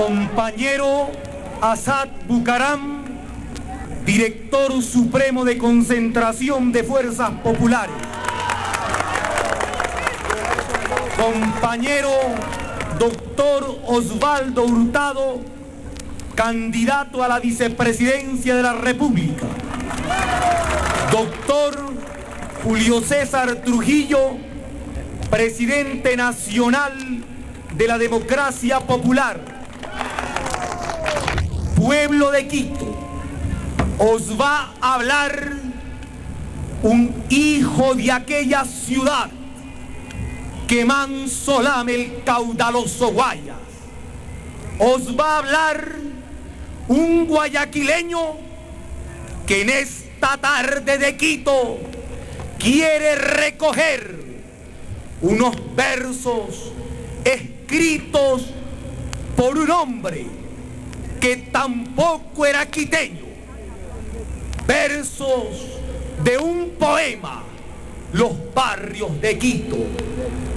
Compañero 0.00 1.10
Asad 1.60 2.08
Bucaram, 2.26 3.04
director 4.06 4.82
supremo 4.82 5.44
de 5.44 5.58
concentración 5.58 6.72
de 6.72 6.84
fuerzas 6.84 7.30
populares. 7.44 7.94
Compañero 11.18 12.12
doctor 12.98 13.78
Osvaldo 13.88 14.64
Hurtado, 14.64 15.40
candidato 16.34 17.22
a 17.22 17.28
la 17.28 17.38
vicepresidencia 17.38 18.56
de 18.56 18.62
la 18.62 18.72
República. 18.72 19.44
Doctor 21.12 21.76
Julio 22.64 23.02
César 23.02 23.56
Trujillo, 23.56 24.38
presidente 25.28 26.16
nacional 26.16 26.94
de 27.76 27.86
la 27.86 27.98
democracia 27.98 28.80
popular. 28.80 29.49
Pueblo 31.80 32.30
de 32.30 32.46
Quito, 32.46 32.94
os 33.98 34.38
va 34.38 34.74
a 34.82 34.96
hablar 34.96 35.54
un 36.82 37.24
hijo 37.30 37.94
de 37.94 38.12
aquella 38.12 38.66
ciudad 38.66 39.30
que 40.68 40.84
manso 40.84 41.62
lame 41.62 41.94
el 41.94 42.22
caudaloso 42.22 43.12
Guayas. 43.12 43.56
Os 44.78 45.18
va 45.18 45.36
a 45.36 45.38
hablar 45.38 45.94
un 46.88 47.24
guayaquileño 47.24 48.36
que 49.46 49.62
en 49.62 49.70
esta 49.70 50.36
tarde 50.36 50.98
de 50.98 51.16
Quito 51.16 51.78
quiere 52.58 53.14
recoger 53.14 54.22
unos 55.22 55.56
versos 55.74 56.72
escritos 57.24 58.50
por 59.34 59.56
un 59.56 59.70
hombre 59.70 60.39
que 61.20 61.36
tampoco 61.36 62.46
era 62.46 62.66
quiteño. 62.66 63.26
Versos 64.66 65.78
de 66.24 66.38
un 66.38 66.70
poema, 66.78 67.44
Los 68.12 68.32
barrios 68.54 69.20
de 69.20 69.38
Quito, 69.38 69.76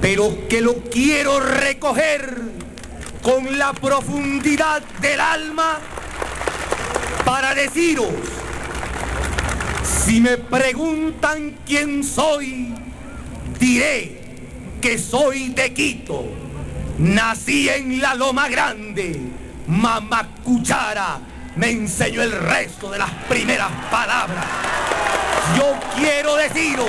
pero 0.00 0.48
que 0.48 0.60
lo 0.60 0.82
quiero 0.84 1.38
recoger 1.38 2.40
con 3.22 3.58
la 3.58 3.72
profundidad 3.72 4.82
del 5.00 5.20
alma 5.20 5.78
para 7.24 7.54
deciros, 7.54 8.12
si 9.84 10.20
me 10.20 10.36
preguntan 10.36 11.58
quién 11.64 12.02
soy, 12.02 12.74
diré 13.58 14.20
que 14.80 14.98
soy 14.98 15.50
de 15.50 15.72
Quito. 15.72 16.24
Nací 16.98 17.68
en 17.68 18.00
la 18.00 18.14
Loma 18.14 18.48
Grande. 18.48 19.43
Mamá 19.66 20.28
Cuchara 20.42 21.18
me 21.56 21.70
enseñó 21.70 22.22
el 22.22 22.32
resto 22.32 22.90
de 22.90 22.98
las 22.98 23.10
primeras 23.28 23.70
palabras. 23.90 24.44
Yo 25.56 25.74
quiero 25.94 26.36
deciros 26.36 26.88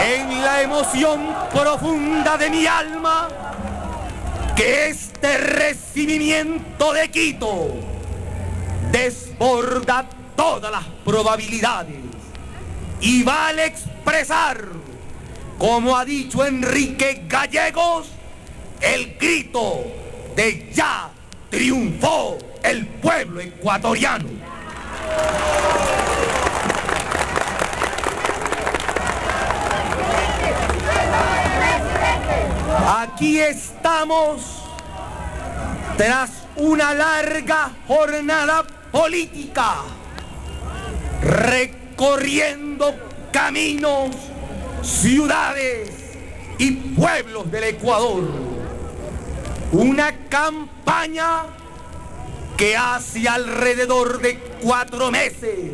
en 0.00 0.42
la 0.42 0.62
emoción 0.62 1.34
profunda 1.52 2.36
de 2.36 2.50
mi 2.50 2.66
alma 2.66 3.28
que 4.54 4.88
este 4.88 5.38
recibimiento 5.38 6.92
de 6.92 7.10
Quito 7.10 7.68
desborda 8.92 10.04
todas 10.36 10.70
las 10.70 10.97
probabilidades 11.08 11.96
y 13.00 13.22
vale 13.22 13.64
expresar, 13.64 14.62
como 15.56 15.96
ha 15.96 16.04
dicho 16.04 16.44
Enrique 16.44 17.24
Gallegos, 17.26 18.08
el 18.82 19.16
grito 19.16 19.86
de 20.36 20.70
ya 20.70 21.08
triunfó 21.48 22.36
el 22.62 22.86
pueblo 22.86 23.40
ecuatoriano. 23.40 24.28
Aquí 32.86 33.40
estamos 33.40 34.42
tras 35.96 36.30
una 36.56 36.92
larga 36.92 37.70
jornada 37.86 38.62
política, 38.92 39.76
recorriendo 41.28 42.94
caminos, 43.30 44.10
ciudades 44.82 45.90
y 46.58 46.70
pueblos 46.72 47.50
del 47.50 47.64
Ecuador. 47.64 48.24
Una 49.72 50.28
campaña 50.30 51.42
que 52.56 52.76
hace 52.76 53.28
alrededor 53.28 54.22
de 54.22 54.38
cuatro 54.62 55.10
meses 55.10 55.72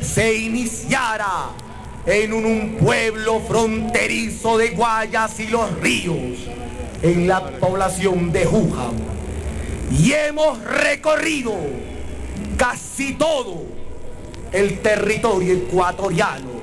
se 0.00 0.34
iniciara 0.36 1.50
en 2.06 2.32
un, 2.32 2.76
pueblo 2.76 3.40
fronterizo 3.40 4.56
de 4.56 4.70
Guayas 4.70 5.40
y 5.40 5.48
los 5.48 5.78
ríos, 5.80 6.38
en 7.02 7.26
la 7.26 7.50
población 7.58 8.32
de 8.32 8.46
Jujam. 8.46 8.94
Y 9.90 10.12
hemos 10.12 10.62
recorrido 10.62 11.54
casi 12.56 13.14
todo 13.14 13.77
el 14.52 14.80
territorio 14.80 15.54
ecuatoriano. 15.54 16.58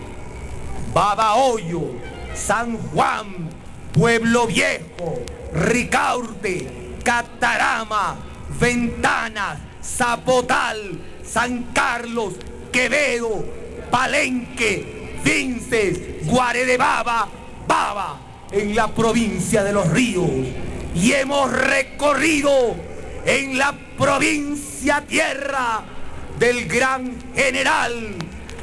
Babahoyo, 0.94 1.82
San 2.34 2.78
Juan, 2.78 3.50
Pueblo 3.94 4.48
Viejo, 4.48 5.20
Ricaurte, 5.54 6.98
Catarama, 7.04 8.16
Ventanas, 8.60 9.60
Zapotal, 9.84 11.00
San 11.24 11.64
Carlos, 11.74 12.34
Quevedo, 12.72 13.46
Palenque, 13.92 15.20
Vinces, 15.24 16.26
Guare 16.26 16.66
de 16.66 16.78
Baba, 16.78 17.28
Baba, 17.68 18.20
en 18.52 18.76
la 18.76 18.88
provincia 18.88 19.64
de 19.64 19.74
los 19.74 19.88
ríos. 19.90 20.30
Y 20.96 21.12
hemos 21.12 21.52
recorrido 21.52 22.76
en 23.26 23.58
la 23.58 23.74
provincia 23.98 25.02
tierra 25.02 25.95
del 26.40 26.68
gran 26.68 27.16
general 27.36 28.16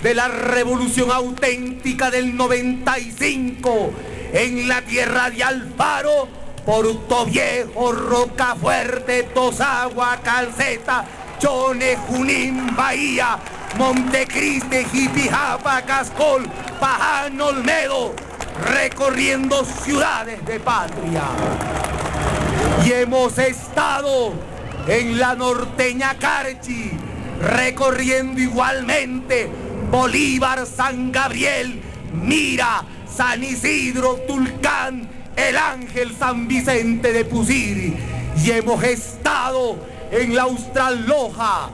de 0.02 0.14
la 0.14 0.28
revolución 0.28 1.10
auténtica 1.10 2.10
del 2.10 2.36
95, 2.36 3.92
en 4.32 4.68
la 4.68 4.82
tierra 4.82 5.30
de 5.30 5.44
Alfaro, 5.44 6.28
Porto 6.66 7.26
Viejo, 7.26 7.92
Rocafuerte, 7.92 9.24
Tosagua, 9.34 10.18
Calceta, 10.22 11.04
Chone, 11.38 11.96
Junín, 12.08 12.74
Bahía, 12.74 13.38
Montecristi, 13.78 14.84
Jipijapa, 14.84 15.82
Cascol, 15.82 16.48
Paján, 16.80 17.40
Olmedo, 17.40 18.14
recorriendo 18.66 19.64
ciudades 19.64 20.44
de 20.44 20.60
patria. 20.60 21.22
Y 22.84 22.92
hemos 22.92 23.38
estado 23.38 24.32
en 24.88 25.18
la 25.18 25.34
norteña 25.34 26.16
Carchi, 26.18 26.92
recorriendo 27.40 28.40
igualmente 28.40 29.48
Bolívar, 29.90 30.66
San 30.66 31.12
Gabriel, 31.12 31.80
Mira, 32.12 32.84
San 33.14 33.42
Isidro, 33.42 34.20
Tulcán, 34.26 35.08
El 35.36 35.56
Ángel, 35.56 36.14
San 36.16 36.48
Vicente 36.48 37.12
de 37.12 37.24
Pusiri. 37.24 37.96
Y 38.42 38.50
hemos 38.50 38.82
estado 38.84 39.76
en 40.10 40.34
la 40.34 40.42
Austral 40.42 41.06
Loja, 41.06 41.70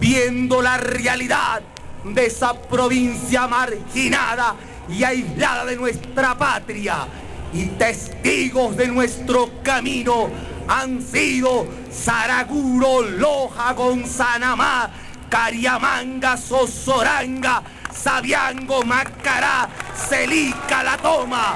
viendo 0.00 0.62
la 0.62 0.78
realidad 0.78 1.62
de 2.04 2.26
esa 2.26 2.54
provincia 2.54 3.46
marginada 3.46 4.54
y 4.88 5.04
aislada 5.04 5.64
de 5.64 5.76
nuestra 5.76 6.36
patria. 6.36 7.06
Y 7.52 7.66
testigos 7.66 8.76
de 8.76 8.88
nuestro 8.88 9.50
camino 9.62 10.28
han 10.68 11.02
sido 11.02 11.66
Saraguro, 12.04 13.02
Loja, 13.02 13.72
Gonzanamá, 13.72 14.88
Cariamanga, 15.28 16.36
Sosoranga, 16.36 17.62
Sabiango, 17.92 18.82
Macará, 18.84 19.68
Celica, 19.94 20.82
La 20.82 20.96
Toma, 20.96 21.54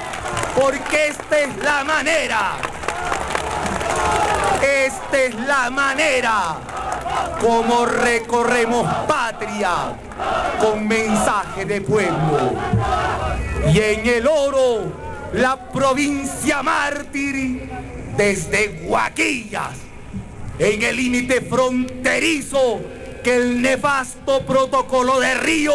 porque 0.53 1.07
esta 1.07 1.39
es 1.39 1.57
la 1.63 1.83
manera, 1.83 2.51
esta 4.61 5.17
es 5.17 5.35
la 5.35 5.69
manera 5.69 6.55
como 7.39 7.85
recorremos 7.85 8.87
patria 9.07 9.95
con 10.59 10.87
mensaje 10.87 11.65
de 11.65 11.81
pueblo. 11.81 12.53
Y 13.71 13.79
en 13.79 14.05
el 14.05 14.27
oro, 14.27 15.29
la 15.33 15.57
provincia 15.71 16.61
mártir, 16.63 17.69
desde 18.15 18.67
Guaquillas, 18.85 19.82
en 20.59 20.81
el 20.81 20.95
límite 20.95 21.41
fronterizo 21.41 22.81
que 23.23 23.35
el 23.35 23.61
nefasto 23.61 24.45
protocolo 24.45 25.19
de 25.19 25.33
Río 25.35 25.73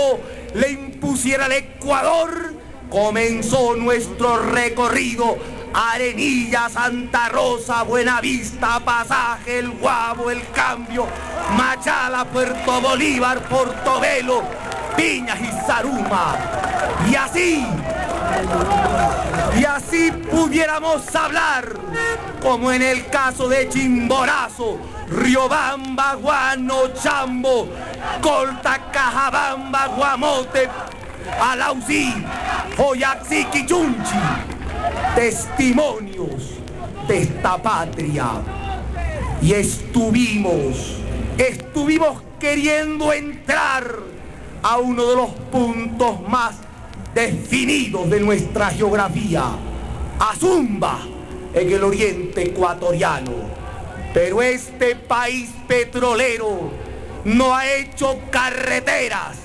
le 0.54 0.70
impusiera 0.70 1.46
al 1.46 1.52
Ecuador, 1.52 2.54
comenzó 2.90 3.74
nuestro 3.74 4.38
recorrido 4.38 5.36
Arenilla, 5.74 6.68
Santa 6.68 7.28
Rosa, 7.28 7.82
Buenavista, 7.82 8.80
Pasaje, 8.80 9.58
El 9.58 9.70
Guabo, 9.70 10.30
El 10.30 10.42
Cambio, 10.50 11.06
Machala, 11.56 12.24
Puerto 12.24 12.80
Bolívar, 12.80 13.48
Portobelo, 13.48 14.42
Piñas 14.96 15.38
y 15.40 15.66
Zaruma. 15.66 16.36
Y 17.10 17.14
así, 17.14 17.66
y 19.56 19.64
así 19.64 20.10
pudiéramos 20.10 21.14
hablar, 21.14 21.74
como 22.42 22.72
en 22.72 22.82
el 22.82 23.06
caso 23.06 23.48
de 23.48 23.68
Chimborazo, 23.68 24.78
Riobamba, 25.08 26.14
Guano, 26.14 26.92
Chambo, 26.94 27.68
Colta, 28.20 28.90
Cajabamba, 28.90 29.86
Guamote, 29.88 30.68
Alausí, 31.40 32.14
Oyaxi, 32.78 33.44
Quichunchi 33.46 34.16
testimonios 35.14 36.54
de 37.06 37.22
esta 37.22 37.60
patria. 37.60 38.26
Y 39.40 39.52
estuvimos, 39.52 40.96
estuvimos 41.36 42.22
queriendo 42.38 43.12
entrar 43.12 43.96
a 44.62 44.78
uno 44.78 45.06
de 45.06 45.16
los 45.16 45.30
puntos 45.50 46.20
más 46.28 46.56
definidos 47.18 48.08
de 48.08 48.20
nuestra 48.20 48.70
geografía, 48.70 49.42
a 50.20 50.36
Zumba, 50.38 51.00
en 51.52 51.72
el 51.72 51.82
oriente 51.82 52.44
ecuatoriano. 52.44 53.32
Pero 54.14 54.40
este 54.40 54.94
país 54.94 55.50
petrolero 55.66 56.70
no 57.24 57.56
ha 57.56 57.68
hecho 57.74 58.20
carreteras 58.30 59.36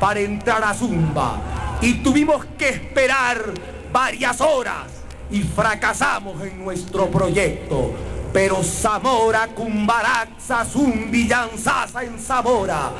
para 0.00 0.18
entrar 0.18 0.64
a 0.64 0.74
Zumba 0.74 1.78
y 1.80 1.94
tuvimos 2.02 2.44
que 2.58 2.70
esperar 2.70 3.52
varias 3.92 4.40
horas 4.40 4.88
y 5.30 5.42
fracasamos 5.42 6.42
en 6.42 6.58
nuestro 6.64 7.06
proyecto. 7.06 7.92
Pero 8.32 8.64
Zamora, 8.64 9.46
Cumbaraxa, 9.46 10.64
Zumbi, 10.64 11.22
Villanzasa 11.22 12.02
en 12.02 12.18
Zamora, 12.18 12.90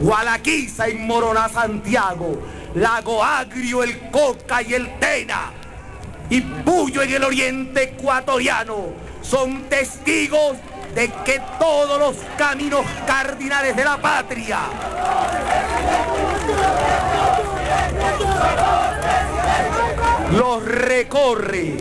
Gualaquiza 0.00 0.88
en 0.88 1.06
Morona, 1.06 1.48
Santiago, 1.50 2.40
Lago 2.76 3.24
Agrio, 3.24 3.82
el 3.82 4.10
Coca 4.10 4.60
y 4.60 4.74
el 4.74 4.98
Tena, 4.98 5.50
y 6.28 6.42
Puyo 6.42 7.00
en 7.00 7.10
el 7.10 7.24
oriente 7.24 7.84
ecuatoriano, 7.84 8.88
son 9.22 9.62
testigos 9.62 10.58
de 10.94 11.10
que 11.24 11.40
todos 11.58 11.98
los 11.98 12.16
caminos 12.36 12.84
cardinales 13.06 13.74
de 13.74 13.82
la 13.82 13.96
patria 13.96 14.58
los 20.32 20.62
recorre, 20.62 21.76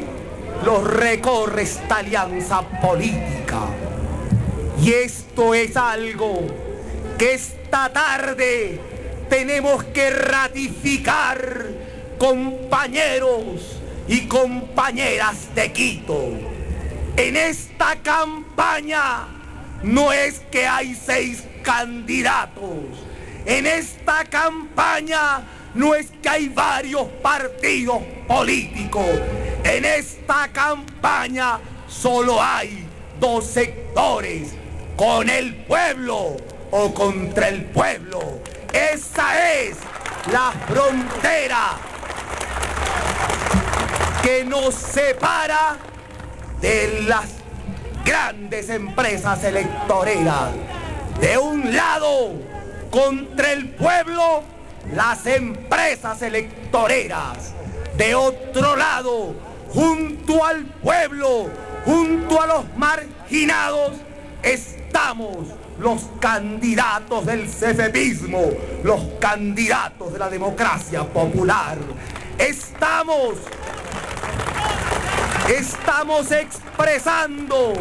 los 0.63 0.81
recorre 0.81 1.63
esta 1.63 1.97
alianza 1.97 2.61
política. 2.61 3.59
Y 4.81 4.93
esto 4.93 5.53
es 5.53 5.75
algo 5.75 6.39
que 7.17 7.33
esta 7.33 7.91
tarde 7.91 8.94
tenemos 9.29 9.83
que 9.85 10.09
ratificar, 10.09 11.65
compañeros 12.17 13.79
y 14.07 14.27
compañeras 14.27 15.53
de 15.55 15.71
Quito. 15.71 16.29
En 17.17 17.35
esta 17.35 17.95
campaña 18.01 19.27
no 19.83 20.11
es 20.11 20.41
que 20.51 20.67
hay 20.67 20.95
seis 20.95 21.43
candidatos. 21.63 22.83
En 23.45 23.65
esta 23.67 24.25
campaña 24.25 25.43
no 25.73 25.93
es 25.93 26.11
que 26.21 26.29
hay 26.29 26.49
varios 26.49 27.07
partidos 27.21 28.01
políticos. 28.27 29.05
En 29.63 29.85
esta 29.85 30.49
campaña 30.51 31.59
solo 31.87 32.41
hay 32.41 32.85
dos 33.19 33.45
sectores, 33.45 34.53
con 34.95 35.29
el 35.29 35.55
pueblo 35.55 36.37
o 36.71 36.93
contra 36.93 37.49
el 37.49 37.65
pueblo. 37.65 38.41
Esa 38.75 39.53
es 39.53 39.77
la 40.33 40.51
frontera 40.67 41.77
que 44.21 44.43
nos 44.43 44.75
separa 44.75 45.77
de 46.59 47.05
las 47.07 47.23
grandes 48.03 48.69
empresas 48.69 49.41
electoreras. 49.45 50.49
De 51.21 51.37
un 51.37 51.73
lado, 51.73 52.33
contra 52.91 53.53
el 53.53 53.69
pueblo 53.69 54.43
las 54.93 55.25
empresas 55.25 56.21
electoreras. 56.21 57.53
De 57.95 58.13
otro 58.13 58.75
lado, 58.75 59.35
junto 59.69 60.43
al 60.43 60.65
pueblo, 60.65 61.49
junto 61.85 62.41
a 62.41 62.47
los 62.47 62.65
marginados, 62.75 63.93
estamos 64.43 65.47
los 65.79 66.03
candidatos 66.19 67.25
del 67.25 67.47
cefepismo, 67.49 68.51
los 68.83 69.01
candidatos 69.19 70.13
de 70.13 70.19
la 70.19 70.29
democracia 70.29 71.03
popular. 71.03 71.77
Estamos, 72.37 73.35
estamos 75.49 76.31
expresando 76.31 77.73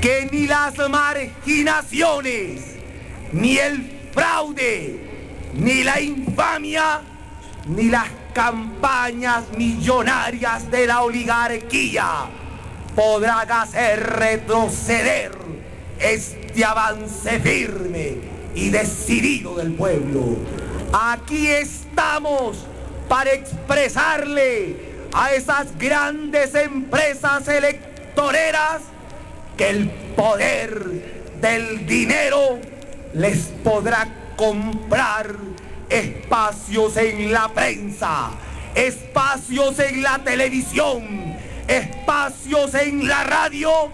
que 0.00 0.28
ni 0.32 0.46
las 0.46 0.76
marginaciones, 0.88 2.62
ni 3.32 3.58
el 3.58 4.00
fraude, 4.12 5.00
ni 5.54 5.84
la 5.84 6.00
infamia, 6.00 7.00
ni 7.66 7.84
las 7.84 8.08
campañas 8.32 9.44
millonarias 9.56 10.70
de 10.70 10.86
la 10.86 11.02
oligarquía 11.02 12.26
podrán 12.96 13.50
hacer 13.50 14.00
retroceder 14.00 15.32
este 15.98 16.41
avance 16.60 17.40
firme 17.40 18.16
y 18.54 18.68
decidido 18.68 19.56
del 19.56 19.72
pueblo. 19.72 20.36
Aquí 20.92 21.48
estamos 21.48 22.66
para 23.08 23.32
expresarle 23.32 24.76
a 25.12 25.32
esas 25.32 25.76
grandes 25.78 26.54
empresas 26.54 27.48
electoreras 27.48 28.82
que 29.56 29.70
el 29.70 29.90
poder 30.16 31.32
del 31.40 31.86
dinero 31.86 32.58
les 33.14 33.38
podrá 33.64 34.34
comprar 34.36 35.34
espacios 35.88 36.96
en 36.96 37.32
la 37.32 37.48
prensa, 37.48 38.30
espacios 38.74 39.78
en 39.78 40.02
la 40.02 40.18
televisión, 40.18 41.36
espacios 41.68 42.74
en 42.74 43.06
la 43.06 43.24
radio, 43.24 43.90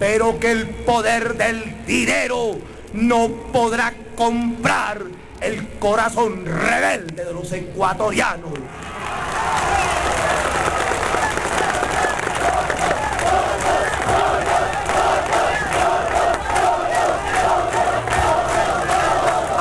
pero 0.00 0.40
que 0.40 0.50
el 0.50 0.66
poder 0.66 1.36
del 1.36 1.84
dinero 1.84 2.56
no 2.94 3.28
podrá 3.52 3.92
comprar 4.16 5.02
el 5.42 5.68
corazón 5.78 6.46
rebelde 6.46 7.22
de 7.26 7.32
los 7.32 7.52
ecuatorianos. 7.52 8.50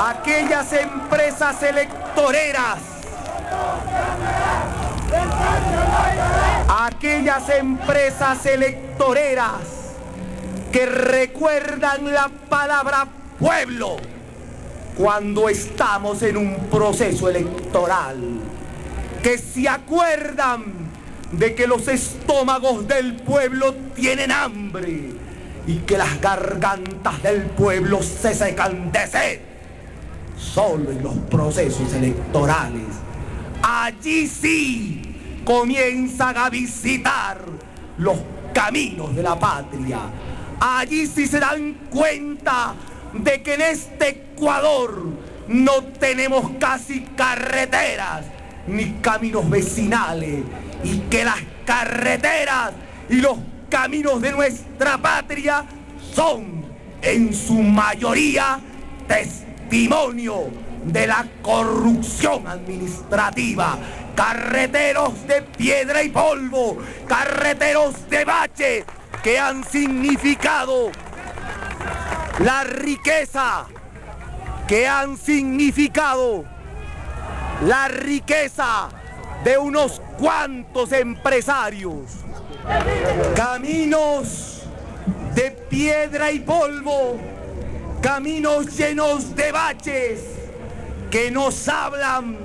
aquellas 0.10 0.74
empresas 0.74 1.64
electoreras, 1.64 2.80
aquellas 6.68 7.50
empresas 7.50 8.46
electoreras 8.46 9.79
que 10.72 10.86
recuerdan 10.86 12.12
la 12.14 12.30
palabra 12.50 13.08
pueblo 13.40 13.98
cuando 14.96 15.48
estamos 15.50 16.22
en 16.24 16.38
un 16.38 16.56
proceso 16.70 17.30
electoral, 17.30 18.18
que 19.24 19.38
se 19.38 19.70
acuerdan 19.70 20.66
de 21.32 21.56
que 21.56 21.68
los 21.68 21.88
estómagos 21.88 22.88
del 22.88 23.16
pueblo 23.16 23.74
tienen 23.96 24.32
hambre 24.32 25.12
y 25.68 25.76
que 25.78 25.98
las 25.98 26.20
gargantas 26.20 27.22
del 27.24 27.44
pueblo 27.44 28.02
se 28.02 28.34
secan 28.34 28.92
de 28.92 29.08
sed 29.08 29.40
solo 30.38 30.92
en 30.92 31.04
los 31.04 31.16
procesos 31.30 31.94
electorales. 31.94 32.88
Allí 33.62 34.28
sí 34.28 35.42
comienzan 35.46 36.38
a 36.38 36.50
visitar 36.50 37.40
los 37.98 38.18
caminos 38.54 39.16
de 39.16 39.24
la 39.24 39.38
patria. 39.38 40.00
Allí 40.60 41.08
sí 41.08 41.26
se 41.26 41.40
dan 41.40 41.74
cuenta 41.90 42.74
de 43.14 43.42
que 43.42 43.54
en 43.54 43.62
este 43.62 44.10
Ecuador 44.10 45.04
no 45.48 45.84
tenemos 46.00 46.52
casi 46.60 47.02
carreteras 47.16 48.26
ni 48.68 48.92
caminos 49.02 49.50
vecinales 49.50 50.44
y 50.84 51.00
que 51.10 51.24
las 51.24 51.40
carreteras 51.66 52.74
y 53.10 53.16
los 53.16 53.38
caminos 53.70 54.22
de 54.22 54.32
nuestra 54.32 54.98
patria 54.98 55.64
son 56.14 56.66
en 57.02 57.34
su 57.34 57.56
mayoría 57.56 58.60
testimonio 59.08 60.48
de 60.84 61.08
la 61.08 61.26
corrupción 61.42 62.46
administrativa. 62.48 63.78
Carreteros 64.14 65.26
de 65.26 65.42
piedra 65.42 66.04
y 66.04 66.10
polvo, 66.10 66.78
carreteros 67.08 68.10
de 68.10 68.26
bache 68.26 68.86
que 69.24 69.38
han 69.38 69.64
significado 69.64 70.92
la 72.40 72.64
riqueza, 72.64 73.66
que 74.68 74.88
han 74.88 75.18
significado 75.18 76.46
la 77.66 77.88
riqueza 77.90 78.90
de 79.44 79.58
unos 79.58 80.02
cuantos 80.18 80.92
empresarios. 80.94 82.12
Caminos 83.36 84.64
de 85.36 85.52
piedra 85.52 86.32
y 86.32 86.40
polvo, 86.40 87.18
caminos 88.02 88.78
llenos 88.78 89.36
de 89.36 89.52
baches 89.52 90.22
que 91.12 91.32
nos 91.32 91.68
hablan 91.68 92.38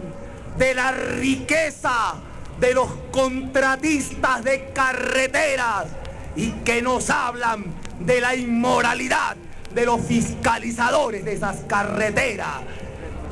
de 0.57 0.75
la 0.75 0.93
riqueza 0.93 2.15
de 2.59 2.75
los 2.75 2.89
contratistas 3.13 4.43
de 4.43 4.73
carreteras 4.73 5.87
y 6.37 6.51
que 6.65 6.83
nos 6.83 7.11
hablan 7.11 7.65
de 8.01 8.21
la 8.21 8.35
inmoralidad 8.35 9.37
de 9.75 9.85
los 9.85 10.01
fiscalizadores 10.03 11.25
de 11.25 11.35
esas 11.35 11.59
carreteras. 11.67 12.61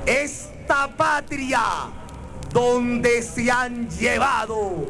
Esta 0.07 0.89
patria 0.89 1.63
donde 2.53 3.23
se 3.23 3.51
han 3.51 3.89
llevado 3.89 4.87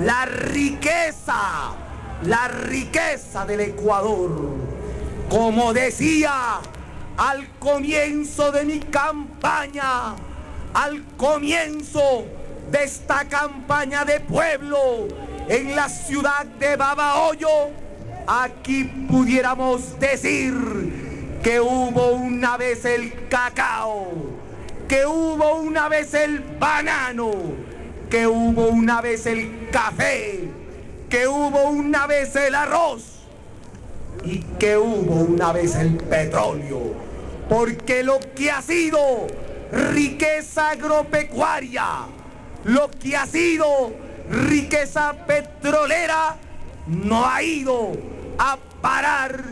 la 0.00 0.24
riqueza, 0.26 1.72
la 2.22 2.48
riqueza 2.48 3.44
del 3.44 3.60
Ecuador. 3.60 4.30
Como 5.28 5.72
decía 5.72 6.60
al 7.16 7.48
comienzo 7.58 8.52
de 8.52 8.64
mi 8.64 8.80
campaña, 8.80 10.14
al 10.74 11.04
comienzo 11.16 12.24
de 12.70 12.84
esta 12.84 13.24
campaña 13.28 14.04
de 14.04 14.20
pueblo 14.20 15.08
en 15.52 15.76
la 15.76 15.86
ciudad 15.90 16.46
de 16.46 16.76
Babahoyo, 16.76 17.68
aquí 18.26 18.84
pudiéramos 18.84 20.00
decir 20.00 20.54
que 21.42 21.60
hubo 21.60 22.12
una 22.12 22.56
vez 22.56 22.86
el 22.86 23.28
cacao, 23.28 24.06
que 24.88 25.04
hubo 25.04 25.56
una 25.56 25.90
vez 25.90 26.14
el 26.14 26.40
banano, 26.58 27.32
que 28.08 28.26
hubo 28.26 28.68
una 28.68 29.02
vez 29.02 29.26
el 29.26 29.68
café, 29.70 30.48
que 31.10 31.28
hubo 31.28 31.64
una 31.64 32.06
vez 32.06 32.34
el 32.34 32.54
arroz 32.54 33.20
y 34.24 34.38
que 34.58 34.78
hubo 34.78 35.16
una 35.16 35.52
vez 35.52 35.74
el 35.74 35.98
petróleo. 35.98 36.94
Porque 37.50 38.02
lo 38.02 38.20
que 38.34 38.50
ha 38.50 38.62
sido 38.62 39.26
riqueza 39.70 40.70
agropecuaria, 40.70 42.06
lo 42.64 42.90
que 42.90 43.18
ha 43.18 43.26
sido 43.26 44.11
riqueza 44.32 45.14
petrolera, 45.26 46.36
no 46.86 47.28
ha 47.28 47.42
ido 47.42 47.92
a 48.38 48.56
parar 48.80 49.42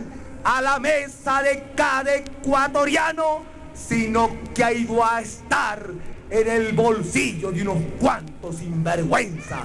a 0.42 0.60
la 0.60 0.78
mesa 0.78 1.42
de 1.42 1.72
cada 1.76 2.14
ecuatoriano, 2.14 3.42
sino 3.74 4.30
que 4.54 4.64
ha 4.64 4.72
ido 4.72 5.04
a 5.04 5.20
estar 5.20 5.90
en 6.30 6.48
el 6.48 6.72
bolsillo 6.72 7.52
de 7.52 7.62
unos 7.62 7.78
cuantos 8.00 8.56
sinvergüenzas. 8.56 9.60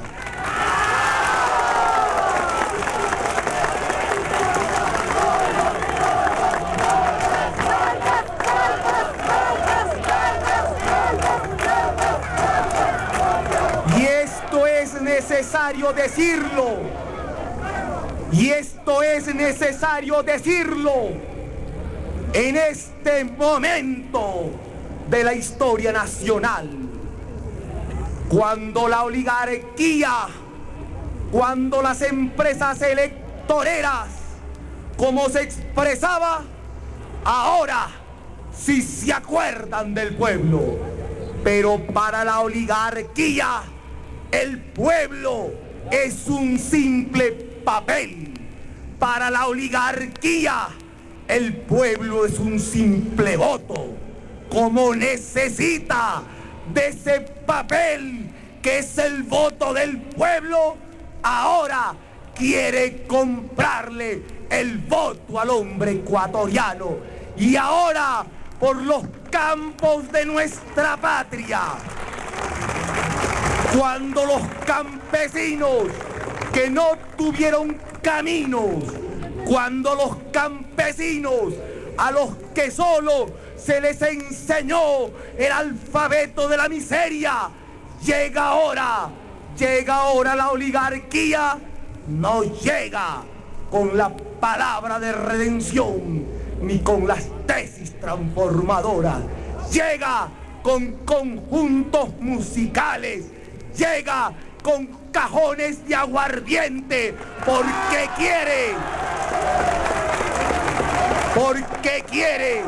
Y 13.98 14.06
esto 14.06 14.68
es 14.68 15.02
necesario 15.36 15.92
decirlo. 15.92 16.78
Y 18.32 18.50
esto 18.50 19.04
es 19.04 19.34
necesario 19.36 20.24
decirlo 20.24 21.10
en 22.34 22.56
este 22.56 23.26
momento 23.26 24.52
de 25.10 25.24
la 25.26 25.34
historia 25.34 25.92
nacional. 25.92 26.70
Cuando 28.30 28.88
la 28.88 29.04
oligarquía, 29.04 30.28
cuando 31.32 31.82
las 31.82 32.02
empresas 32.02 32.82
electoreras, 32.82 34.08
como 34.98 35.28
se 35.30 35.42
expresaba, 35.42 36.44
ahora 37.26 37.88
sí 38.58 38.82
se 38.82 39.12
acuerdan 39.12 39.94
del 39.94 40.16
pueblo. 40.16 40.78
Pero 41.44 41.78
para 41.88 42.24
la 42.24 42.40
oligarquía, 42.40 43.64
el 44.42 44.60
pueblo 44.60 45.54
es 45.92 46.28
un 46.28 46.60
simple 46.60 47.32
papel. 47.64 48.34
Para 49.00 49.30
la 49.30 49.48
oligarquía, 49.48 50.68
el 51.28 51.56
pueblo 51.56 52.26
es 52.26 52.40
un 52.40 52.60
simple 52.60 53.38
voto. 53.38 53.96
Como 54.50 54.94
necesita 54.94 56.24
de 56.74 56.88
ese 56.88 57.22
papel 57.46 58.30
que 58.62 58.80
es 58.80 58.98
el 58.98 59.24
voto 59.24 59.74
del 59.74 60.02
pueblo, 60.02 60.78
ahora 61.24 61.96
quiere 62.36 63.06
comprarle 63.08 64.24
el 64.50 64.80
voto 64.80 65.40
al 65.40 65.50
hombre 65.50 65.92
ecuatoriano. 65.92 66.98
Y 67.38 67.56
ahora, 67.56 68.26
por 68.60 68.82
los 68.82 69.04
campos 69.30 70.12
de 70.12 70.26
nuestra 70.26 70.98
patria, 70.98 71.62
cuando 73.78 74.26
los 74.26 74.42
campesinos 74.66 75.84
que 76.54 76.70
no 76.70 76.92
tuvieron 77.18 77.78
caminos, 78.02 78.84
cuando 79.46 79.96
los 79.96 80.18
campesinos 80.32 81.54
a 81.98 82.12
los 82.12 82.36
que 82.54 82.72
solo 82.72 83.28
se 83.58 83.82
les 83.82 84.02
enseñó 84.02 85.08
el 85.38 85.52
alfabeto 85.52 86.48
de 86.48 86.58
la 86.58 86.70
miseria, 86.70 87.50
llega 88.04 88.48
ahora, 88.50 89.10
llega 89.58 89.96
ahora 89.96 90.36
la 90.36 90.52
oligarquía, 90.52 91.58
no 92.08 92.44
llega 92.44 93.24
con 93.70 93.98
la 93.98 94.16
palabra 94.40 95.00
de 95.00 95.12
redención 95.12 96.26
ni 96.62 96.80
con 96.80 97.08
las 97.08 97.28
tesis 97.46 98.00
transformadoras, 98.00 99.22
llega 99.72 100.30
con 100.62 100.94
conjuntos 101.06 102.10
musicales, 102.20 103.35
llega 103.76 104.32
con 104.64 104.88
cajones 105.12 105.88
de 105.88 105.96
aguardiente, 105.96 107.14
porque 107.46 108.10
quiere, 108.18 108.74
porque 111.36 112.04
quiere. 112.10 112.64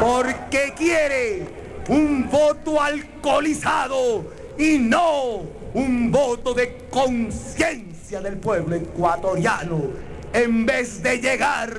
Porque 0.00 0.74
quiere 0.76 1.46
un 1.88 2.28
voto 2.28 2.80
alcoholizado 2.80 4.24
y 4.58 4.78
no 4.78 5.42
un 5.74 6.10
voto 6.10 6.52
de 6.54 6.88
conciencia 6.90 8.20
del 8.20 8.36
pueblo 8.38 8.74
ecuatoriano. 8.76 9.80
En 10.32 10.66
vez 10.66 11.02
de 11.02 11.18
llegar 11.18 11.70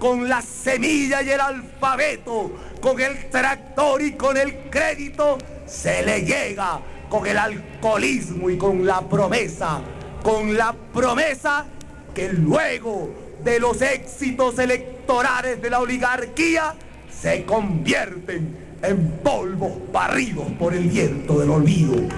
con 0.00 0.28
la 0.28 0.40
semilla 0.40 1.22
y 1.22 1.30
el 1.30 1.40
alfabeto, 1.40 2.50
con 2.80 2.98
el 2.98 3.28
tractor 3.28 4.00
y 4.00 4.12
con 4.12 4.36
el 4.36 4.70
crédito, 4.70 5.36
se 5.66 6.02
le 6.02 6.22
llega 6.22 6.80
con 7.08 7.26
el 7.26 7.36
alcoholismo 7.36 8.48
y 8.48 8.56
con 8.56 8.86
la 8.86 9.02
promesa, 9.02 9.82
con 10.22 10.56
la 10.56 10.74
promesa 10.92 11.66
que 12.14 12.32
luego 12.32 13.10
de 13.44 13.60
los 13.60 13.82
éxitos 13.82 14.58
electorales 14.58 15.60
de 15.60 15.68
la 15.68 15.80
oligarquía 15.80 16.74
se 17.10 17.44
convierten 17.44 18.78
en 18.82 19.18
polvos 19.22 19.72
barridos 19.92 20.46
por 20.58 20.72
el 20.72 20.88
viento 20.88 21.40
del 21.40 21.50
olvido. 21.50 22.08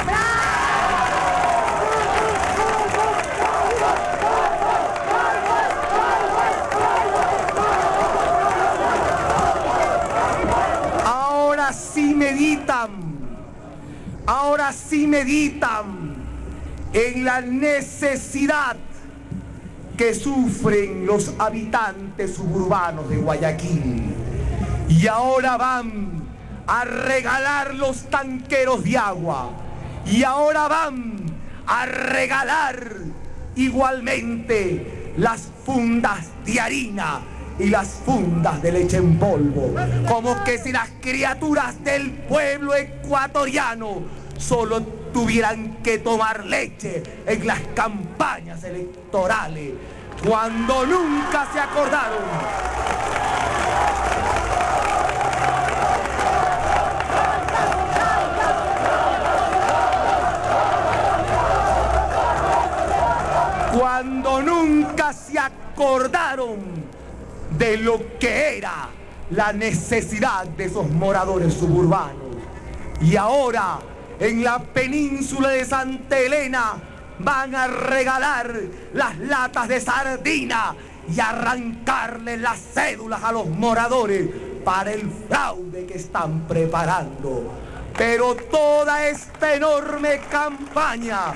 Meditan, 12.23 12.91
ahora 14.27 14.73
sí 14.73 15.09
meditan 15.09 16.15
en 16.93 17.25
la 17.25 17.41
necesidad 17.41 18.77
que 19.97 20.15
sufren 20.15 21.05
los 21.05 21.35
habitantes 21.39 22.37
suburbanos 22.37 23.09
de 23.09 23.17
Guayaquil. 23.17 24.15
Y 24.89 25.07
ahora 25.09 25.57
van 25.57 26.23
a 26.67 26.85
regalar 26.85 27.75
los 27.75 28.05
tanqueros 28.09 28.85
de 28.85 28.99
agua. 28.99 29.51
Y 30.07 30.23
ahora 30.23 30.69
van 30.69 31.17
a 31.67 31.87
regalar 31.87 32.99
igualmente 33.57 35.13
las 35.17 35.49
fundas 35.65 36.29
de 36.45 36.61
harina 36.61 37.32
y 37.59 37.69
las 37.69 37.89
fundas 37.89 38.63
de 38.63 38.73
leche 38.73 38.97
en 38.97 39.19
polvo, 39.19 39.75
como 40.09 40.43
que 40.45 40.59
si 40.59 40.73
las 40.73 40.89
criaturas 41.01 41.83
del 41.85 42.11
pueblo 42.11 42.75
ecuatoriano 42.75 44.03
solo 44.39 44.83
tuvieran 45.13 45.77
que 45.83 45.99
tomar 45.99 46.45
leche 46.45 47.03
en 47.27 47.47
las 47.47 47.61
campañas 47.75 48.65
electorales, 48.65 49.73
cuando 50.27 50.87
nunca 50.87 51.47
se 51.53 51.61
acordaron. 51.61 52.23
Cuando 63.79 64.43
nunca 64.43 65.13
se 65.13 65.39
acordaron 65.39 67.02
de 67.59 67.77
lo 67.79 68.19
que 68.19 68.59
era 68.59 68.89
la 69.31 69.53
necesidad 69.53 70.45
de 70.45 70.65
esos 70.65 70.89
moradores 70.91 71.55
suburbanos. 71.55 72.37
Y 73.01 73.17
ahora 73.17 73.79
en 74.21 74.45
la 74.45 74.59
península 74.61 75.49
de 75.51 75.65
Santa 75.65 76.19
Elena 76.19 76.75
van 77.19 77.55
a 77.55 77.67
regalar 77.67 78.53
las 78.95 79.19
latas 79.19 79.69
de 79.69 79.81
sardina 79.81 80.75
y 81.13 81.19
arrancarle 81.21 82.37
las 82.37 82.59
cédulas 82.75 83.23
a 83.23 83.33
los 83.33 83.49
moradores 83.49 84.29
para 84.65 84.93
el 84.93 85.11
fraude 85.29 85.87
que 85.87 85.95
están 85.95 86.47
preparando. 86.47 87.53
Pero 87.97 88.35
toda 88.37 89.07
esta 89.07 89.55
enorme 89.55 90.21
campaña 90.31 91.35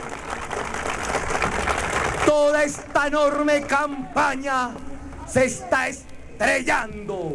Toda 2.27 2.65
esta 2.65 3.07
enorme 3.07 3.63
campaña 3.63 4.71
se 5.29 5.45
está 5.45 5.89
estrellando 6.37 7.33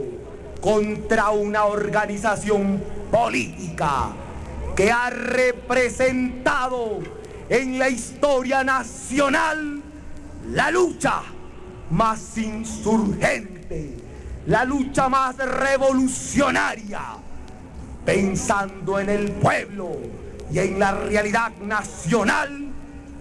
contra 0.61 1.31
una 1.31 1.65
organización 1.65 2.81
política 3.11 4.09
que 4.75 4.91
ha 4.91 5.09
representado 5.09 6.99
en 7.49 7.79
la 7.79 7.89
historia 7.89 8.63
nacional 8.63 9.81
la 10.51 10.69
lucha 10.69 11.23
más 11.89 12.37
insurgente, 12.37 13.97
la 14.45 14.65
lucha 14.65 15.09
más 15.09 15.35
revolucionaria, 15.37 17.01
pensando 18.05 18.99
en 18.99 19.09
el 19.09 19.31
pueblo 19.31 19.97
y 20.51 20.59
en 20.59 20.77
la 20.77 20.91
realidad 20.91 21.53
nacional 21.63 22.67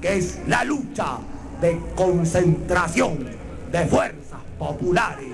que 0.01 0.19
es 0.19 0.41
la 0.47 0.63
lucha 0.65 1.19
de 1.61 1.81
concentración 1.95 3.31
de 3.73 3.87
fuerzas 3.87 4.20
populares. 4.61 5.33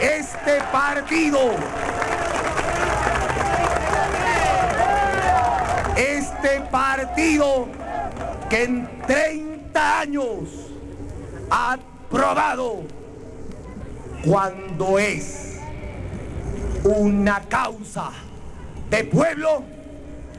Este 0.00 0.60
partido, 0.72 1.38
este 5.96 6.60
partido 6.72 7.68
que 8.50 8.64
en 8.64 8.88
30 9.06 10.00
años 10.00 10.48
ha 11.50 11.78
probado 12.10 12.82
cuando 14.26 14.98
es 14.98 15.60
una 16.82 17.40
causa 17.42 18.10
de 18.90 19.04
pueblo, 19.04 19.62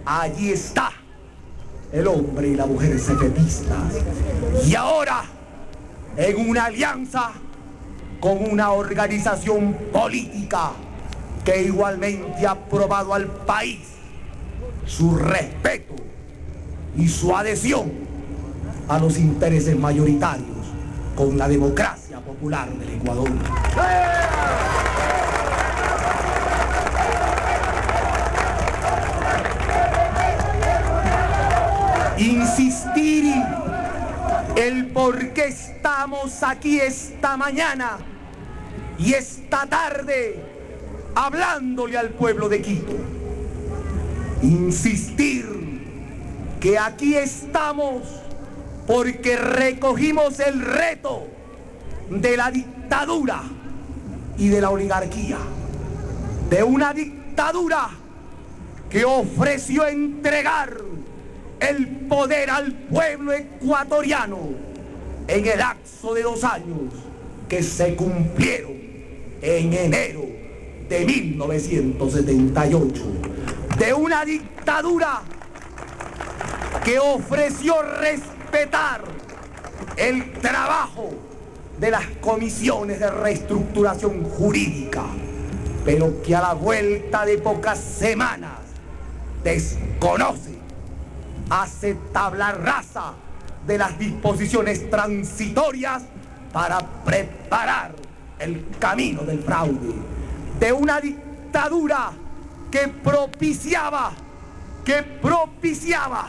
allí 0.06 0.52
está 0.52 0.92
el 1.94 2.06
hombre 2.06 2.50
y 2.50 2.56
la 2.56 2.66
mujer 2.66 3.00
secretistas. 3.00 3.94
Y 4.66 4.76
ahora, 4.76 5.24
en 6.18 6.50
una 6.50 6.66
alianza 6.66 7.32
con 8.26 8.44
una 8.52 8.72
organización 8.72 9.76
política 9.94 10.72
que 11.44 11.62
igualmente 11.62 12.48
ha 12.48 12.56
probado 12.56 13.14
al 13.14 13.28
país 13.28 13.82
su 14.84 15.16
respeto 15.16 15.94
y 16.98 17.08
su 17.08 17.38
adhesión 17.38 17.92
a 18.88 18.98
los 18.98 19.20
intereses 19.20 19.78
mayoritarios 19.78 20.58
con 21.16 21.38
la 21.38 21.48
democracia 21.48 22.20
popular 22.20 22.68
del 22.68 22.96
Ecuador. 22.96 23.30
insistir 32.18 33.36
el 34.56 34.88
por 34.88 35.32
qué 35.34 35.50
estamos 35.50 36.42
aquí 36.42 36.80
esta 36.80 37.38
mañana 37.38 38.00
y 38.98 39.14
esta 39.14 39.66
tarde 39.68 40.40
hablándole 41.16 41.98
al 41.98 42.10
pueblo 42.10 42.50
de 42.50 42.62
Quito. 42.62 42.96
Insistir 44.42 45.46
que 46.60 46.78
aquí 46.78 47.16
estamos 47.16 48.04
porque 48.86 49.38
recogimos 49.38 50.40
el 50.40 50.62
reto 50.62 51.28
de 52.10 52.38
la 52.38 52.52
dictadura 52.52 53.42
y 54.38 54.50
de 54.50 54.62
la 54.62 54.70
oligarquía, 54.70 55.38
de 56.50 56.64
una 56.64 56.94
dictadura 56.94 57.90
que 58.90 59.06
ofreció 59.06 59.88
entregar 59.88 60.78
el 61.60 61.88
poder 62.08 62.50
al 62.50 62.74
pueblo 62.74 63.34
ecuatoriano 63.34 64.38
en 65.28 65.48
el 65.48 65.58
lapso 65.58 66.14
de 66.14 66.24
dos 66.24 66.44
años 66.44 66.94
que 67.50 67.64
se 67.64 67.96
cumplieron 67.96 68.85
en 69.42 69.74
enero 69.74 70.26
de 70.90 71.06
1978, 71.06 73.04
de 73.78 73.94
una 73.94 74.24
dictadura 74.26 75.22
que 76.84 77.00
ofreció 77.00 77.82
respetar 77.82 79.02
el 79.98 80.34
trabajo 80.34 81.14
de 81.80 81.92
las 81.92 82.06
comisiones 82.22 83.00
de 83.00 83.10
reestructuración 83.10 84.24
jurídica, 84.24 85.04
pero 85.84 86.22
que 86.22 86.36
a 86.36 86.42
la 86.42 86.54
vuelta 86.54 87.26
de 87.26 87.38
pocas 87.38 87.80
semanas 87.80 88.60
desconoce 89.44 90.56
hace 91.50 91.96
tabla 92.12 92.52
rasa 92.52 93.14
de 93.68 93.78
las 93.78 93.98
disposiciones 93.98 94.90
transitorias 94.90 96.04
para 96.52 96.80
preparar 97.04 98.05
el 98.40 98.66
camino 98.80 99.24
del 99.24 99.40
fraude, 99.40 99.94
de 100.60 100.74
una 100.74 101.00
dictadura 101.00 102.12
que 102.72 102.88
propiciaba, 102.88 104.12
que 104.84 105.04
propiciaba 105.04 106.28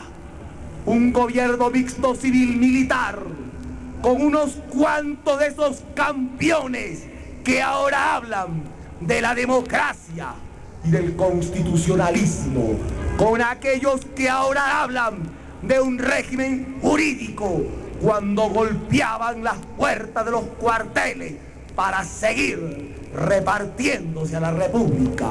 un 0.85 1.11
gobierno 1.11 1.69
mixto 1.69 2.15
civil 2.15 2.55
militar 2.57 3.19
con 4.01 4.21
unos 4.21 4.51
cuantos 4.69 5.39
de 5.39 5.47
esos 5.47 5.83
campeones 5.93 7.03
que 7.43 7.61
ahora 7.61 8.15
hablan 8.15 8.63
de 9.01 9.21
la 9.21 9.35
democracia 9.35 10.33
y 10.85 10.91
del 10.91 11.15
constitucionalismo 11.15 12.77
con 13.17 13.41
aquellos 13.41 14.05
que 14.15 14.29
ahora 14.29 14.81
hablan 14.81 15.29
de 15.61 15.79
un 15.79 15.97
régimen 15.97 16.77
jurídico 16.81 17.63
cuando 18.01 18.49
golpeaban 18.49 19.43
las 19.43 19.57
puertas 19.75 20.23
de 20.23 20.31
los 20.31 20.43
cuarteles 20.59 21.46
para 21.77 22.03
seguir 22.03 22.95
repartiéndose 23.13 24.35
a 24.35 24.39
la 24.39 24.51
República, 24.51 25.29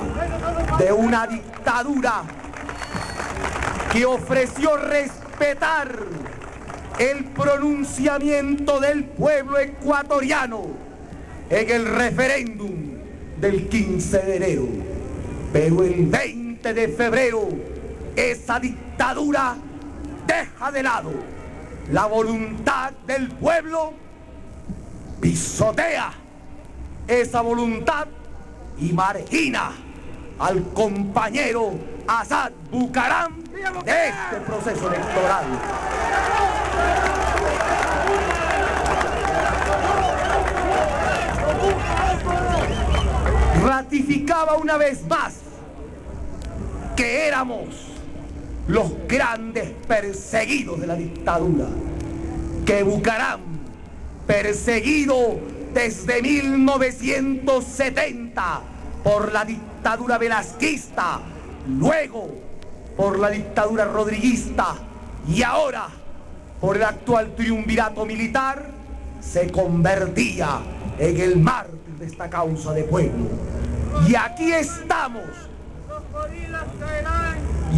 de 0.78 0.92
una 0.92 1.26
dictadura 1.26 2.22
que 3.92 4.06
ofreció 4.06 4.76
respetar 4.76 5.92
el 7.00 7.24
pronunciamiento 7.24 8.78
del 8.78 9.06
pueblo 9.06 9.59
ecuatoriano 9.59 10.68
en 11.50 11.68
el 11.68 11.85
referéndum 11.85 12.74
del 13.40 13.68
15 13.68 14.18
de 14.18 14.37
enero. 14.37 14.68
Pero 15.52 15.82
el 15.82 16.06
20 16.06 16.74
de 16.74 16.88
febrero 16.88 17.48
esa 18.14 18.61
dictadura 18.61 19.56
deja 20.28 20.70
de 20.70 20.82
lado 20.85 21.11
la 21.90 22.06
voluntad 22.06 22.92
del 23.04 23.30
pueblo, 23.32 23.94
pisotea 25.20 26.25
esa 27.08 27.40
voluntad 27.40 28.06
y 28.78 28.92
margina 28.92 29.72
al 30.38 30.62
compañero 30.72 31.74
Assad 32.06 32.52
Bucaram 32.70 33.42
de 33.84 34.08
este 34.08 34.36
proceso 34.46 34.88
electoral. 34.92 35.44
Ratificaba 43.64 44.56
una 44.56 44.76
vez 44.76 45.06
más 45.06 45.40
que 46.96 47.26
éramos 47.26 47.68
los 48.68 48.92
grandes 49.06 49.70
perseguidos 49.86 50.80
de 50.80 50.86
la 50.86 50.96
dictadura, 50.96 51.66
que 52.64 52.82
Bucaram, 52.82 53.40
perseguido 54.26 55.38
desde 55.76 56.20
1970 56.22 58.60
por 59.04 59.30
la 59.30 59.44
dictadura 59.44 60.16
velasquista, 60.16 61.20
luego 61.68 62.30
por 62.96 63.18
la 63.18 63.28
dictadura 63.28 63.84
rodriguista 63.84 64.74
y 65.28 65.42
ahora 65.42 65.88
por 66.62 66.78
el 66.78 66.82
actual 66.82 67.34
triunvirato 67.36 68.06
militar, 68.06 68.70
se 69.20 69.52
convertía 69.52 70.60
en 70.98 71.20
el 71.20 71.38
mártir 71.38 71.98
de 71.98 72.06
esta 72.06 72.30
causa 72.30 72.72
de 72.72 72.84
pueblo. 72.84 73.28
Y 74.08 74.14
aquí 74.14 74.52
estamos. 74.52 75.24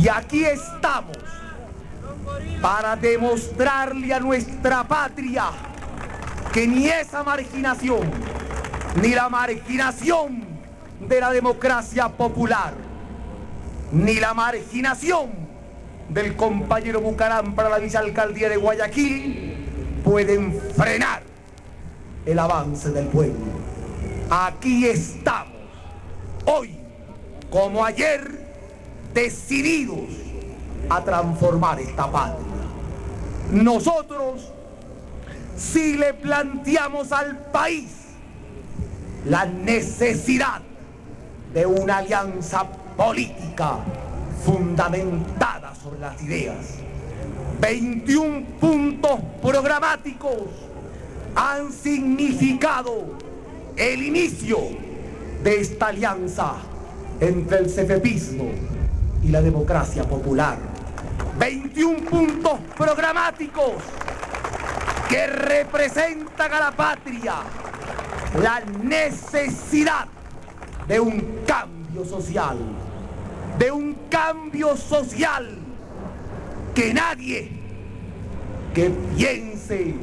Y 0.01 0.07
aquí 0.07 0.45
estamos 0.45 1.17
para 2.63 2.95
demostrarle 2.95 4.15
a 4.15 4.21
nuestra 4.21 4.87
patria 4.87 5.51
que 6.53 6.67
ni 6.67 6.89
esa 6.89 7.23
marginación, 7.23 8.11
ni 9.01 9.09
la 9.11 9.29
marginación 9.29 10.45
de 11.01 11.21
la 11.21 11.31
democracia 11.31 12.09
popular, 12.09 12.75
ni 13.93 14.15
la 14.15 14.35
marginación 14.35 15.31
del 16.09 16.37
compañero 16.37 17.01
Bucarán 17.01 17.55
para 17.55 17.69
la 17.69 17.79
vicealcaldía 17.79 18.49
de 18.49 18.57
Guayaquil 18.57 19.57
pueden 20.05 20.59
frenar 20.77 21.23
el 22.25 22.39
avance 22.39 22.91
del 22.91 23.07
pueblo. 23.07 23.47
Aquí 24.31 24.87
estamos, 24.87 25.57
hoy 26.45 26.79
como 27.51 27.85
ayer, 27.85 28.47
decididos 29.15 30.11
a 30.91 31.03
transformar 31.03 31.81
esta 31.81 32.11
patria. 32.11 32.47
Nosotros, 33.51 34.53
si 35.59 35.97
le 35.97 36.15
planteamos 36.15 37.11
al 37.13 37.37
país 37.51 37.91
la 39.27 39.45
necesidad 39.45 40.61
de 41.53 41.67
una 41.67 41.99
alianza 41.99 42.65
política 42.97 43.79
fundamentada 44.45 45.75
sobre 45.75 46.01
las 46.01 46.23
ideas, 46.23 46.57
21 47.61 48.47
puntos 48.61 49.21
programáticos 49.43 50.43
han 51.35 51.73
significado 51.73 53.17
el 53.77 54.03
inicio 54.03 54.59
de 55.43 55.61
esta 55.61 55.89
alianza 55.89 56.55
entre 57.21 57.59
el 57.59 57.71
cefepismo 57.71 58.51
y 59.25 59.29
la 59.29 59.43
democracia 59.43 60.05
popular. 60.05 60.57
21 61.39 62.09
puntos 62.09 62.61
programáticos 62.77 63.75
que 65.09 65.27
representan 65.27 66.53
a 66.53 66.61
la 66.61 66.71
patria 66.73 67.37
la 68.41 68.61
necesidad 68.61 70.07
de 70.87 71.01
un 71.01 71.43
cambio 71.47 72.05
social, 72.05 72.59
de 73.59 73.71
un 73.73 73.95
cambio 74.11 74.77
social 74.77 75.59
que 76.75 76.93
nadie 76.93 77.51
que 78.75 78.91
piense 79.17 79.95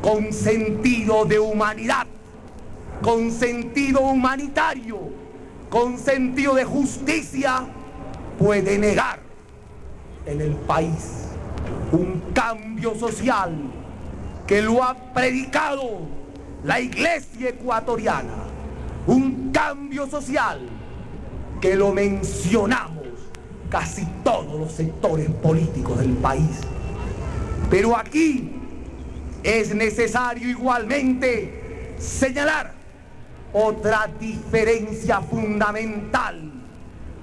con 0.00 0.32
sentido 0.32 1.24
de 1.26 1.38
humanidad, 1.38 2.06
con 3.02 3.30
sentido 3.30 4.00
humanitario, 4.00 4.98
con 5.68 5.98
sentido 5.98 6.54
de 6.54 6.64
justicia, 6.64 7.66
puede 8.38 8.78
negar 8.78 9.20
en 10.26 10.40
el 10.40 10.52
país 10.52 11.28
un 11.92 12.22
cambio 12.34 12.94
social 12.94 13.83
que 14.46 14.62
lo 14.62 14.82
ha 14.82 14.94
predicado 15.14 16.00
la 16.64 16.80
iglesia 16.80 17.50
ecuatoriana, 17.50 18.44
un 19.06 19.50
cambio 19.52 20.06
social 20.06 20.60
que 21.60 21.76
lo 21.76 21.92
mencionamos 21.92 23.04
casi 23.70 24.06
todos 24.22 24.58
los 24.58 24.72
sectores 24.72 25.30
políticos 25.30 25.98
del 25.98 26.12
país. 26.14 26.60
Pero 27.70 27.96
aquí 27.96 28.52
es 29.42 29.74
necesario 29.74 30.48
igualmente 30.48 31.94
señalar 31.98 32.72
otra 33.52 34.08
diferencia 34.18 35.20
fundamental, 35.20 36.52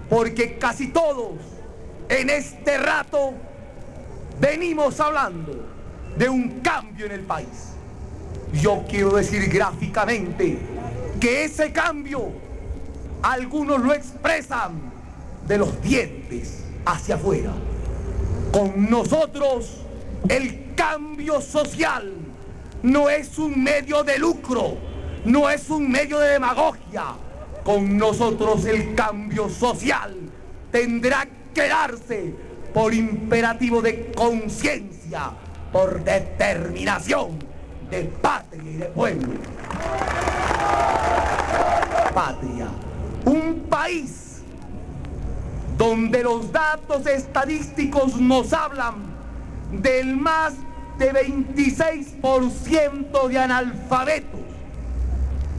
porque 0.10 0.58
casi 0.58 0.88
todos 0.88 1.34
en 2.10 2.30
este 2.30 2.78
rato 2.78 3.34
venimos 4.40 5.00
hablando 5.00 5.71
de 6.22 6.30
un 6.30 6.60
cambio 6.62 7.08
en 7.08 7.14
el 7.14 7.22
país. 7.22 7.74
Yo 8.54 8.84
quiero 8.88 9.10
decir 9.10 9.50
gráficamente 9.50 10.60
que 11.20 11.46
ese 11.46 11.72
cambio 11.72 12.32
algunos 13.24 13.82
lo 13.82 13.92
expresan 13.92 14.80
de 15.48 15.58
los 15.58 15.82
dientes 15.82 16.64
hacia 16.86 17.16
afuera. 17.16 17.54
Con 18.54 18.88
nosotros 18.88 19.82
el 20.30 20.76
cambio 20.76 21.42
social 21.42 22.14
no 22.84 23.10
es 23.10 23.40
un 23.40 23.64
medio 23.64 24.04
de 24.04 24.20
lucro, 24.20 24.78
no 25.26 25.50
es 25.50 25.72
un 25.72 25.90
medio 25.90 26.20
de 26.20 26.34
demagogia. 26.34 27.16
Con 27.64 27.98
nosotros 27.98 28.66
el 28.66 28.94
cambio 28.94 29.50
social 29.50 30.16
tendrá 30.72 31.28
que 31.52 31.68
darse 31.68 32.36
por 32.76 32.94
imperativo 32.94 33.82
de 33.82 34.12
conciencia, 34.12 35.32
por 35.72 36.04
determinación 36.04 37.40
de 37.90 38.04
patria 38.04 38.64
y 38.64 38.78
de 38.78 38.86
pueblo. 38.86 39.34
Patria, 42.14 42.68
un 43.26 43.66
país 43.70 44.42
donde 45.78 46.24
los 46.24 46.52
datos 46.52 47.06
estadísticos 47.08 48.18
nos 48.18 48.54
hablan 48.54 48.96
del 49.72 50.18
más 50.18 50.54
de 50.98 51.14
26% 51.14 53.28
de 53.30 53.40
analfabetos, 53.40 54.42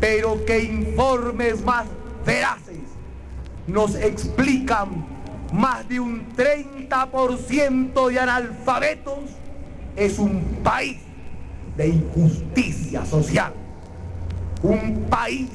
pero 0.01 0.44
que 0.44 0.61
informes 0.61 1.64
más 1.64 1.87
veraces 2.25 2.79
nos 3.66 3.94
explican 3.94 5.07
más 5.53 5.88
de 5.88 6.01
un 6.01 6.27
30% 6.37 8.09
de 8.09 8.20
analfabetos 8.20 9.18
es 9.96 10.18
un 10.18 10.40
país 10.62 10.98
de 11.76 11.88
injusticia 11.88 13.05
social, 13.05 13.52
un 14.62 15.07
país 15.09 15.50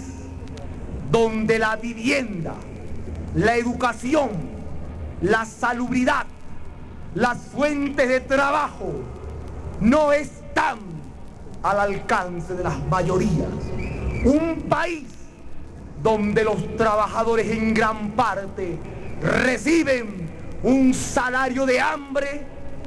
donde 1.12 1.60
la 1.60 1.76
vivienda, 1.76 2.56
la 3.36 3.56
educación, 3.56 4.30
la 5.21 5.45
salubridad, 5.45 6.26
las 7.15 7.38
fuentes 7.38 8.08
de 8.08 8.19
trabajo 8.19 8.93
no 9.80 10.12
están 10.12 10.78
al 11.63 11.80
alcance 11.80 12.54
de 12.54 12.63
las 12.63 12.80
mayorías. 12.88 13.50
Un 14.26 14.65
país 14.67 15.06
donde 16.04 16.43
los 16.43 16.76
trabajadores 16.76 17.50
en 17.50 17.73
gran 17.73 18.12
parte 18.12 18.78
reciben 19.21 20.28
un 20.63 20.93
salario 20.93 21.65
de 21.65 21.80
hambre 21.80 22.45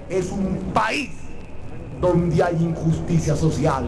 es 0.09 0.31
un 0.31 0.73
país 0.75 1.20
donde 2.01 2.43
hay 2.43 2.57
injusticia 2.57 3.37
social. 3.37 3.87